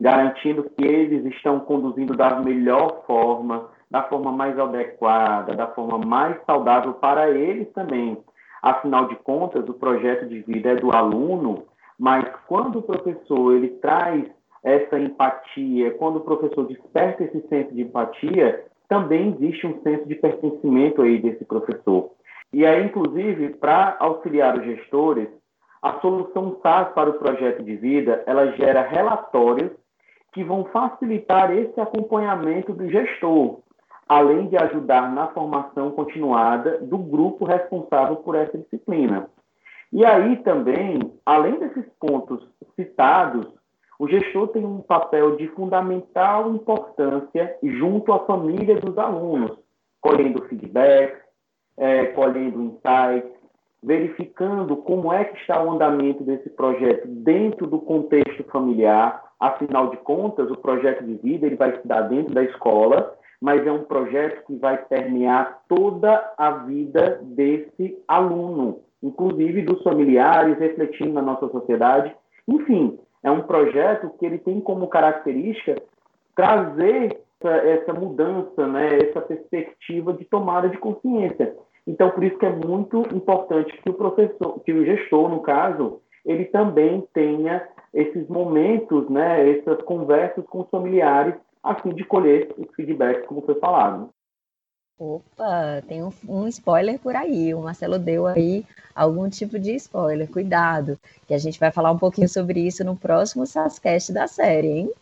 garantindo 0.00 0.64
que 0.64 0.82
eles 0.82 1.26
estão 1.34 1.60
conduzindo 1.60 2.16
da 2.16 2.40
melhor 2.40 3.04
forma, 3.06 3.68
da 3.94 4.02
forma 4.02 4.32
mais 4.32 4.58
adequada, 4.58 5.54
da 5.54 5.68
forma 5.68 5.98
mais 5.98 6.36
saudável 6.44 6.94
para 6.94 7.30
eles 7.30 7.70
também. 7.72 8.18
Afinal 8.60 9.06
de 9.06 9.14
contas, 9.14 9.68
o 9.68 9.74
projeto 9.74 10.26
de 10.26 10.40
vida 10.40 10.70
é 10.70 10.74
do 10.74 10.90
aluno, 10.90 11.62
mas 11.96 12.24
quando 12.48 12.80
o 12.80 12.82
professor 12.82 13.54
ele 13.54 13.68
traz 13.80 14.24
essa 14.64 14.98
empatia, 14.98 15.92
quando 15.92 16.16
o 16.16 16.22
professor 16.22 16.66
desperta 16.66 17.22
esse 17.22 17.40
senso 17.46 17.72
de 17.72 17.82
empatia, 17.82 18.64
também 18.88 19.28
existe 19.28 19.64
um 19.64 19.80
senso 19.82 20.08
de 20.08 20.16
pertencimento 20.16 21.00
aí 21.00 21.20
desse 21.20 21.44
professor. 21.44 22.10
E 22.52 22.66
aí, 22.66 22.86
inclusive, 22.86 23.50
para 23.50 23.96
auxiliar 24.00 24.58
os 24.58 24.64
gestores, 24.64 25.28
a 25.80 26.00
solução 26.00 26.58
SAS 26.60 26.88
para 26.94 27.10
o 27.10 27.18
projeto 27.20 27.62
de 27.62 27.76
vida, 27.76 28.24
ela 28.26 28.50
gera 28.56 28.82
relatórios 28.82 29.70
que 30.32 30.42
vão 30.42 30.64
facilitar 30.64 31.56
esse 31.56 31.80
acompanhamento 31.80 32.72
do 32.72 32.90
gestor, 32.90 33.62
além 34.08 34.48
de 34.48 34.56
ajudar 34.56 35.12
na 35.12 35.28
formação 35.28 35.90
continuada 35.92 36.78
do 36.78 36.98
grupo 36.98 37.44
responsável 37.44 38.16
por 38.16 38.34
essa 38.34 38.56
disciplina. 38.58 39.28
E 39.92 40.04
aí 40.04 40.36
também, 40.38 40.98
além 41.24 41.58
desses 41.58 41.86
pontos 42.00 42.46
citados, 42.74 43.46
o 43.98 44.08
gestor 44.08 44.48
tem 44.48 44.64
um 44.64 44.80
papel 44.80 45.36
de 45.36 45.46
fundamental 45.48 46.50
importância 46.50 47.56
junto 47.62 48.12
à 48.12 48.18
família 48.20 48.76
dos 48.76 48.98
alunos, 48.98 49.56
colhendo 50.00 50.44
feedback, 50.46 51.16
é, 51.76 52.06
colhendo 52.06 52.60
insights, 52.60 53.30
verificando 53.82 54.76
como 54.78 55.12
é 55.12 55.24
que 55.24 55.38
está 55.38 55.62
o 55.62 55.70
andamento 55.70 56.24
desse 56.24 56.50
projeto 56.50 57.06
dentro 57.06 57.66
do 57.66 57.78
contexto 57.78 58.42
familiar. 58.44 59.22
Afinal 59.38 59.90
de 59.90 59.98
contas, 59.98 60.50
o 60.50 60.56
projeto 60.56 61.04
de 61.04 61.14
vida 61.14 61.46
ele 61.46 61.56
vai 61.56 61.78
se 61.78 61.86
dar 61.86 62.02
dentro 62.02 62.34
da 62.34 62.42
escola, 62.42 63.16
mas 63.44 63.66
é 63.66 63.70
um 63.70 63.84
projeto 63.84 64.42
que 64.46 64.56
vai 64.56 64.78
permear 64.86 65.60
toda 65.68 66.32
a 66.38 66.50
vida 66.50 67.20
desse 67.22 68.02
aluno, 68.08 68.80
inclusive 69.02 69.60
dos 69.60 69.82
familiares, 69.82 70.58
refletindo 70.58 71.12
na 71.12 71.20
nossa 71.20 71.46
sociedade. 71.48 72.16
Enfim, 72.48 72.98
é 73.22 73.30
um 73.30 73.42
projeto 73.42 74.08
que 74.18 74.24
ele 74.24 74.38
tem 74.38 74.62
como 74.62 74.88
característica 74.88 75.76
trazer 76.34 77.20
essa, 77.38 77.54
essa 77.68 77.92
mudança, 77.92 78.66
né, 78.66 78.96
essa 78.96 79.20
perspectiva 79.20 80.14
de 80.14 80.24
tomada 80.24 80.70
de 80.70 80.78
consciência. 80.78 81.54
Então, 81.86 82.08
por 82.12 82.24
isso 82.24 82.38
que 82.38 82.46
é 82.46 82.50
muito 82.50 83.02
importante 83.14 83.78
que 83.82 83.90
o 83.90 83.92
professor, 83.92 84.58
que 84.60 84.72
o 84.72 84.86
gestor, 84.86 85.28
no 85.28 85.40
caso, 85.40 86.00
ele 86.24 86.46
também 86.46 87.06
tenha 87.12 87.62
esses 87.92 88.26
momentos, 88.26 89.06
né, 89.10 89.50
essas 89.50 89.82
conversas 89.82 90.46
com 90.46 90.62
os 90.62 90.70
familiares, 90.70 91.34
a 91.64 91.74
fim 91.74 91.94
de 91.94 92.04
colher 92.04 92.54
os 92.58 92.72
feedbacks, 92.76 93.26
como 93.26 93.40
foi 93.40 93.54
falado. 93.54 94.10
Opa, 94.96 95.82
tem 95.88 96.04
um, 96.04 96.12
um, 96.28 96.46
spoiler 96.46 97.00
por 97.00 97.16
aí. 97.16 97.52
O 97.52 97.62
Marcelo 97.62 97.98
deu 97.98 98.26
aí 98.26 98.64
algum 98.94 99.28
tipo 99.28 99.58
de 99.58 99.74
spoiler. 99.74 100.30
Cuidado, 100.30 101.00
que 101.26 101.34
a 101.34 101.38
gente 101.38 101.58
vai 101.58 101.72
falar 101.72 101.90
um 101.90 101.98
pouquinho 101.98 102.28
sobre 102.28 102.60
isso 102.60 102.84
no 102.84 102.94
próximo 102.94 103.44
Sascast 103.44 104.12
da 104.12 104.28
série, 104.28 104.68
hein? 104.68 104.92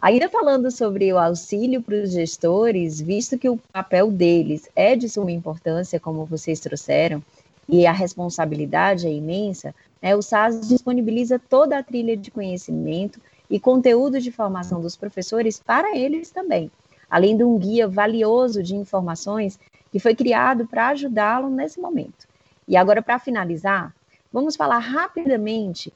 Ainda 0.00 0.28
falando 0.28 0.70
sobre 0.70 1.12
o 1.12 1.18
auxílio 1.18 1.82
para 1.82 1.96
os 1.96 2.12
gestores, 2.12 3.00
visto 3.00 3.38
que 3.38 3.48
o 3.48 3.56
papel 3.72 4.12
deles 4.12 4.68
é 4.76 4.94
de 4.94 5.08
suma 5.08 5.32
importância, 5.32 5.98
como 5.98 6.26
vocês 6.26 6.60
trouxeram, 6.60 7.22
e 7.68 7.86
a 7.86 7.92
responsabilidade 7.92 9.06
é 9.06 9.10
imensa, 9.12 9.74
né, 10.00 10.14
o 10.14 10.22
SAS 10.22 10.68
disponibiliza 10.68 11.38
toda 11.38 11.78
a 11.78 11.82
trilha 11.82 12.16
de 12.16 12.30
conhecimento 12.30 13.20
e 13.48 13.60
conteúdo 13.60 14.20
de 14.20 14.32
formação 14.32 14.80
dos 14.80 14.96
professores 14.96 15.60
para 15.60 15.96
eles 15.96 16.30
também 16.30 16.70
além 17.08 17.36
de 17.36 17.44
um 17.44 17.58
guia 17.58 17.88
valioso 17.88 18.62
de 18.62 18.74
informações 18.74 19.58
que 19.90 19.98
foi 19.98 20.14
criado 20.14 20.66
para 20.66 20.88
ajudá-lo 20.88 21.48
nesse 21.48 21.80
momento. 21.80 22.26
E 22.68 22.76
agora, 22.76 23.00
para 23.00 23.18
finalizar, 23.18 23.94
vamos 24.32 24.56
falar 24.56 24.78
rapidamente 24.78 25.92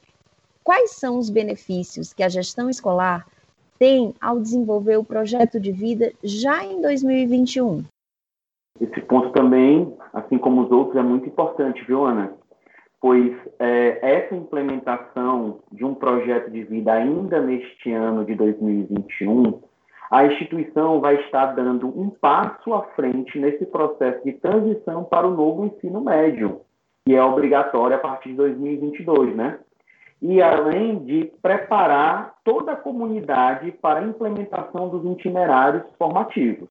quais 0.63 0.91
são 0.91 1.17
os 1.17 1.29
benefícios 1.29 2.13
que 2.13 2.23
a 2.23 2.29
gestão 2.29 2.69
escolar 2.69 3.27
tem 3.77 4.13
ao 4.21 4.39
desenvolver 4.39 4.97
o 4.97 5.03
projeto 5.03 5.59
de 5.59 5.71
vida 5.71 6.13
já 6.23 6.63
em 6.63 6.81
2021. 6.81 7.83
Esse 8.79 9.01
ponto 9.01 9.31
também, 9.31 9.93
assim 10.13 10.37
como 10.37 10.63
os 10.63 10.71
outros, 10.71 10.95
é 10.95 11.03
muito 11.03 11.27
importante, 11.27 11.83
viu, 11.83 12.05
Ana? 12.05 12.33
Pois 13.01 13.35
é, 13.59 13.99
essa 14.01 14.35
implementação 14.35 15.59
de 15.71 15.83
um 15.83 15.95
projeto 15.95 16.51
de 16.51 16.63
vida 16.63 16.93
ainda 16.93 17.41
neste 17.41 17.91
ano 17.91 18.23
de 18.23 18.35
2021 18.35 19.59
a 20.11 20.25
instituição 20.25 20.99
vai 20.99 21.15
estar 21.21 21.55
dando 21.55 21.87
um 21.87 22.09
passo 22.09 22.73
à 22.73 22.83
frente 22.97 23.39
nesse 23.39 23.65
processo 23.65 24.21
de 24.25 24.33
transição 24.33 25.05
para 25.05 25.25
o 25.25 25.33
novo 25.33 25.65
ensino 25.65 26.01
médio, 26.01 26.59
que 27.05 27.15
é 27.15 27.23
obrigatório 27.23 27.95
a 27.95 27.99
partir 27.99 28.31
de 28.31 28.35
2022, 28.35 29.33
né? 29.33 29.57
E 30.21 30.41
além 30.41 30.99
de 31.05 31.31
preparar 31.41 32.35
toda 32.43 32.73
a 32.73 32.75
comunidade 32.75 33.71
para 33.71 34.01
a 34.01 34.03
implementação 34.03 34.89
dos 34.89 35.09
itinerários 35.13 35.83
formativos. 35.97 36.67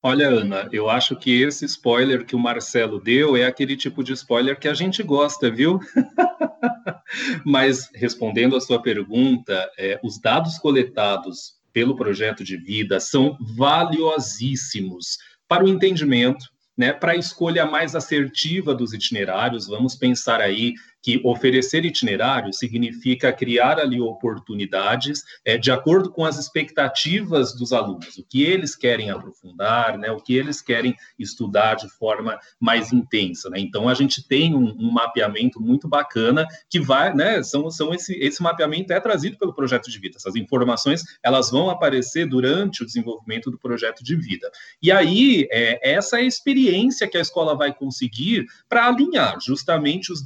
Olha, 0.00 0.28
Ana, 0.28 0.68
eu 0.70 0.88
acho 0.88 1.16
que 1.16 1.42
esse 1.42 1.64
spoiler 1.64 2.24
que 2.24 2.36
o 2.36 2.38
Marcelo 2.38 3.00
deu 3.00 3.36
é 3.36 3.44
aquele 3.44 3.76
tipo 3.76 4.04
de 4.04 4.12
spoiler 4.12 4.58
que 4.58 4.68
a 4.68 4.74
gente 4.74 5.02
gosta, 5.02 5.50
viu? 5.50 5.80
Mas 7.44 7.90
respondendo 7.92 8.54
à 8.54 8.60
sua 8.60 8.80
pergunta, 8.80 9.68
é, 9.76 9.98
os 10.04 10.20
dados 10.20 10.56
coletados 10.58 11.54
pelo 11.72 11.96
projeto 11.96 12.44
de 12.44 12.56
vida 12.56 13.00
são 13.00 13.36
valiosíssimos 13.56 15.18
para 15.48 15.64
o 15.64 15.68
entendimento, 15.68 16.46
né, 16.76 16.92
para 16.92 17.12
a 17.12 17.16
escolha 17.16 17.66
mais 17.66 17.96
assertiva 17.96 18.72
dos 18.72 18.92
itinerários. 18.92 19.66
Vamos 19.66 19.96
pensar 19.96 20.40
aí 20.40 20.74
que 21.02 21.20
oferecer 21.24 21.84
itinerário 21.84 22.52
significa 22.52 23.32
criar 23.32 23.78
ali 23.78 24.00
oportunidades 24.00 25.22
é, 25.44 25.56
de 25.56 25.70
acordo 25.70 26.10
com 26.10 26.24
as 26.24 26.38
expectativas 26.38 27.54
dos 27.54 27.72
alunos, 27.72 28.18
o 28.18 28.24
que 28.24 28.42
eles 28.42 28.74
querem 28.74 29.10
aprofundar, 29.10 29.96
né, 29.98 30.10
o 30.10 30.20
que 30.20 30.34
eles 30.34 30.60
querem 30.60 30.94
estudar 31.18 31.74
de 31.74 31.88
forma 31.88 32.38
mais 32.60 32.92
intensa. 32.92 33.48
Né? 33.50 33.60
Então, 33.60 33.88
a 33.88 33.94
gente 33.94 34.26
tem 34.26 34.54
um, 34.54 34.74
um, 34.78 34.90
mapeamento 34.90 35.60
muito 35.60 35.88
bacana 35.88 36.46
que 36.68 36.80
vai, 36.80 37.14
né, 37.14 37.42
são, 37.42 37.70
são 37.70 37.94
esse, 37.94 38.14
esse 38.14 38.42
mapeamento 38.42 38.92
é 38.92 39.00
trazido 39.00 39.38
pelo 39.38 39.54
projeto 39.54 39.90
de 39.90 39.98
vida. 39.98 40.16
Essas 40.16 40.34
informações, 40.36 41.02
elas 41.22 41.50
vão 41.50 41.70
aparecer 41.70 42.26
durante 42.26 42.82
o 42.82 42.86
desenvolvimento 42.86 43.50
do 43.50 43.58
projeto 43.58 44.02
de 44.02 44.16
vida. 44.16 44.50
E 44.82 44.90
aí, 44.90 45.46
é, 45.50 45.94
essa 45.94 46.18
é 46.18 46.22
a 46.22 46.24
experiência 46.24 47.08
que 47.08 47.16
a 47.16 47.20
escola 47.20 47.56
vai 47.56 47.72
conseguir 47.72 48.46
para 48.68 48.86
alinhar 48.86 49.38
justamente 49.40 50.12
os 50.12 50.22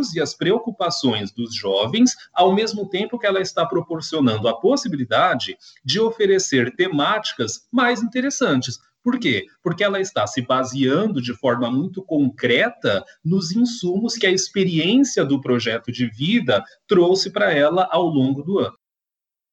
desejos 0.00 0.14
e 0.14 0.20
as 0.20 0.34
preocupações 0.34 1.30
dos 1.30 1.54
jovens, 1.54 2.16
ao 2.32 2.54
mesmo 2.54 2.88
tempo 2.88 3.18
que 3.18 3.26
ela 3.26 3.40
está 3.40 3.66
proporcionando 3.66 4.48
a 4.48 4.58
possibilidade 4.58 5.56
de 5.84 6.00
oferecer 6.00 6.74
temáticas 6.74 7.66
mais 7.70 8.02
interessantes. 8.02 8.78
Por 9.02 9.18
quê? 9.18 9.46
Porque 9.62 9.82
ela 9.82 9.98
está 9.98 10.26
se 10.26 10.42
baseando 10.42 11.22
de 11.22 11.32
forma 11.34 11.70
muito 11.70 12.02
concreta 12.02 13.02
nos 13.24 13.50
insumos 13.50 14.14
que 14.14 14.26
a 14.26 14.30
experiência 14.30 15.24
do 15.24 15.40
projeto 15.40 15.90
de 15.90 16.06
vida 16.06 16.62
trouxe 16.86 17.30
para 17.30 17.52
ela 17.52 17.88
ao 17.90 18.04
longo 18.04 18.42
do 18.42 18.58
ano. 18.58 18.76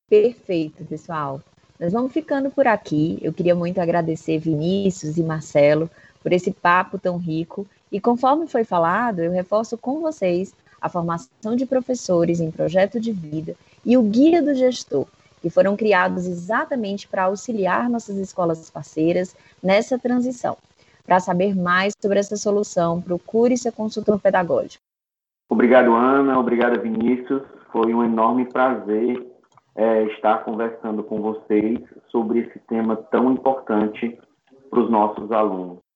Perfeito, 0.10 0.84
pessoal. 0.86 1.42
Nós 1.80 1.94
vamos 1.94 2.12
ficando 2.12 2.50
por 2.50 2.68
aqui. 2.68 3.20
Eu 3.22 3.32
queria 3.32 3.56
muito 3.56 3.80
agradecer 3.80 4.40
Vinícius 4.40 5.18
e 5.18 5.24
Marcelo 5.24 5.90
por 6.22 6.34
esse 6.34 6.52
papo 6.52 6.98
tão 6.98 7.18
rico 7.18 7.66
e 7.98 8.00
conforme 8.00 8.46
foi 8.46 8.64
falado, 8.64 9.22
eu 9.22 9.32
reforço 9.32 9.76
com 9.76 10.00
vocês 10.00 10.56
a 10.80 10.88
formação 10.88 11.56
de 11.56 11.66
professores 11.66 12.40
em 12.40 12.52
projeto 12.52 13.00
de 13.00 13.12
vida 13.12 13.56
e 13.84 13.98
o 13.98 14.04
guia 14.04 14.40
do 14.40 14.54
gestor, 14.54 15.08
que 15.42 15.50
foram 15.50 15.76
criados 15.76 16.28
exatamente 16.28 17.08
para 17.08 17.24
auxiliar 17.24 17.90
nossas 17.90 18.18
escolas 18.18 18.70
parceiras 18.70 19.36
nessa 19.64 19.98
transição. 19.98 20.56
Para 21.08 21.20
saber 21.20 21.56
mais 21.56 21.96
sobre 22.00 22.20
essa 22.20 22.38
solução, 22.38 23.02
procure 23.02 23.58
seu 23.58 23.72
consultor 23.72 24.20
pedagógico. 24.20 24.84
Obrigado, 25.50 25.96
Ana. 25.96 26.38
Obrigado, 26.38 26.80
Vinícius. 26.80 27.42
Foi 27.72 27.92
um 27.96 28.04
enorme 28.04 28.46
prazer 28.46 29.26
é, 29.76 30.04
estar 30.04 30.44
conversando 30.44 31.04
com 31.04 31.20
vocês 31.20 31.80
sobre 32.12 32.42
esse 32.42 32.60
tema 32.68 32.96
tão 32.96 33.32
importante 33.32 34.16
para 34.70 34.82
os 34.82 34.92
nossos 34.92 35.32
alunos. 35.32 35.87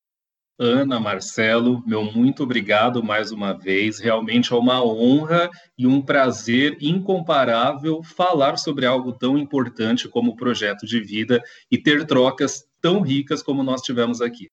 Ana, 0.63 0.99
Marcelo, 0.99 1.81
meu 1.87 2.03
muito 2.03 2.43
obrigado 2.43 3.01
mais 3.01 3.31
uma 3.31 3.51
vez. 3.51 3.97
Realmente 3.97 4.53
é 4.53 4.55
uma 4.55 4.85
honra 4.85 5.49
e 5.75 5.87
um 5.87 5.99
prazer 5.99 6.77
incomparável 6.79 8.03
falar 8.03 8.57
sobre 8.57 8.85
algo 8.85 9.11
tão 9.11 9.39
importante 9.39 10.07
como 10.07 10.33
o 10.33 10.35
projeto 10.35 10.85
de 10.85 10.99
vida 10.99 11.41
e 11.71 11.79
ter 11.79 12.05
trocas 12.05 12.63
tão 12.79 13.01
ricas 13.01 13.41
como 13.41 13.63
nós 13.63 13.81
tivemos 13.81 14.21
aqui. 14.21 14.51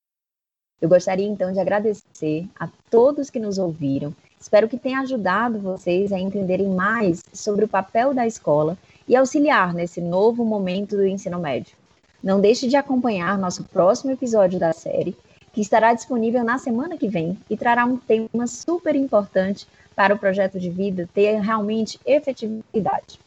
Eu 0.80 0.88
gostaria 0.88 1.26
então 1.26 1.52
de 1.52 1.60
agradecer 1.60 2.48
a 2.58 2.70
todos 2.88 3.28
que 3.28 3.38
nos 3.38 3.58
ouviram. 3.58 4.16
Espero 4.40 4.66
que 4.66 4.78
tenha 4.78 5.00
ajudado 5.00 5.58
vocês 5.58 6.10
a 6.10 6.18
entenderem 6.18 6.70
mais 6.70 7.22
sobre 7.34 7.66
o 7.66 7.68
papel 7.68 8.14
da 8.14 8.26
escola 8.26 8.78
e 9.06 9.14
auxiliar 9.14 9.74
nesse 9.74 10.00
novo 10.00 10.42
momento 10.42 10.96
do 10.96 11.06
ensino 11.06 11.38
médio. 11.38 11.76
Não 12.24 12.40
deixe 12.40 12.66
de 12.66 12.76
acompanhar 12.76 13.36
nosso 13.36 13.62
próximo 13.64 14.10
episódio 14.10 14.58
da 14.58 14.72
série 14.72 15.14
que 15.58 15.62
estará 15.62 15.92
disponível 15.92 16.44
na 16.44 16.56
semana 16.56 16.96
que 16.96 17.08
vem 17.08 17.36
e 17.50 17.56
trará 17.56 17.84
um 17.84 17.96
tema 17.96 18.46
super 18.46 18.94
importante 18.94 19.66
para 19.96 20.14
o 20.14 20.18
projeto 20.18 20.56
de 20.56 20.70
vida 20.70 21.08
ter 21.12 21.40
realmente 21.40 21.98
efetividade. 22.06 23.18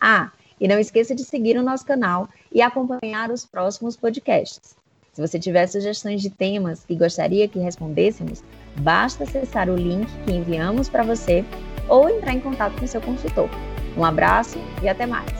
Ah, 0.00 0.30
e 0.60 0.68
não 0.68 0.78
esqueça 0.78 1.16
de 1.16 1.24
seguir 1.24 1.58
o 1.58 1.64
nosso 1.64 1.84
canal 1.84 2.28
e 2.52 2.62
acompanhar 2.62 3.32
os 3.32 3.44
próximos 3.44 3.96
podcasts. 3.96 4.76
Se 5.12 5.20
você 5.20 5.36
tiver 5.36 5.66
sugestões 5.66 6.22
de 6.22 6.30
temas 6.30 6.84
que 6.84 6.94
gostaria 6.94 7.48
que 7.48 7.58
respondêssemos, 7.58 8.44
basta 8.76 9.24
acessar 9.24 9.68
o 9.68 9.74
link 9.74 10.06
que 10.24 10.32
enviamos 10.32 10.88
para 10.88 11.02
você 11.02 11.44
ou 11.88 12.08
entrar 12.08 12.34
em 12.34 12.40
contato 12.40 12.78
com 12.78 12.86
seu 12.86 13.00
consultor. 13.00 13.50
Um 13.96 14.04
abraço 14.04 14.58
e 14.80 14.88
até 14.88 15.06
mais! 15.06 15.39